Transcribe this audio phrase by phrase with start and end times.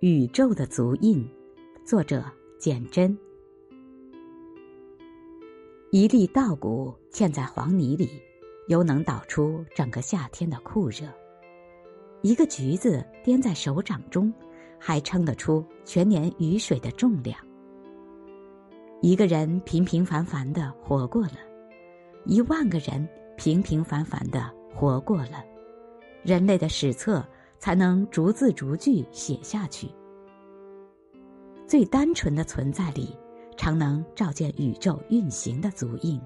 [0.00, 1.28] 宇宙的足印，
[1.84, 2.24] 作者
[2.56, 3.18] 简真。
[5.90, 8.08] 一粒稻谷嵌在黄泥里，
[8.68, 11.08] 犹能导出整个夏天的酷热；
[12.22, 14.32] 一个橘子掂在手掌中，
[14.78, 17.36] 还称得出全年雨水的重量。
[19.02, 21.38] 一个人平平凡凡的活过了，
[22.24, 25.44] 一万个人平平凡凡的活过了，
[26.22, 27.26] 人类的史册
[27.58, 29.88] 才能逐字逐句写下去。
[31.66, 33.16] 最单纯的存在里，
[33.56, 36.20] 常能照见宇宙运行的足印。